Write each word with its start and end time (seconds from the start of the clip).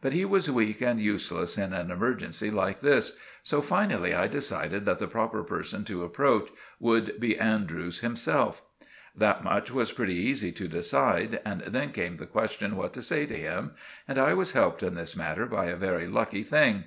But 0.00 0.14
he 0.14 0.24
was 0.24 0.50
weak 0.50 0.80
and 0.80 0.98
useless 0.98 1.58
in 1.58 1.74
an 1.74 1.90
emergency 1.90 2.50
like 2.50 2.80
this; 2.80 3.18
so 3.42 3.60
finally 3.60 4.14
I 4.14 4.26
decided 4.26 4.86
that 4.86 4.98
the 4.98 5.06
proper 5.06 5.44
person 5.44 5.84
to 5.84 6.02
approach 6.02 6.48
would 6.80 7.20
be 7.20 7.38
Andrews 7.38 7.98
himself. 7.98 8.62
That 9.14 9.44
much 9.44 9.70
was 9.70 9.92
pretty 9.92 10.14
easy 10.16 10.50
to 10.50 10.66
decide, 10.66 11.40
but 11.44 11.74
then 11.74 11.92
came 11.92 12.16
the 12.16 12.24
question 12.24 12.74
what 12.76 12.94
to 12.94 13.02
say 13.02 13.26
to 13.26 13.36
him, 13.36 13.72
and 14.08 14.18
I 14.18 14.32
was 14.32 14.52
helped 14.52 14.82
in 14.82 14.94
this 14.94 15.14
matter 15.14 15.44
by 15.44 15.66
a 15.66 15.76
very 15.76 16.06
lucky 16.06 16.42
thing. 16.42 16.84